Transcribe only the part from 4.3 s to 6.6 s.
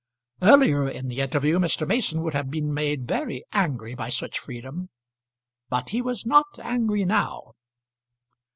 freedom, but he was not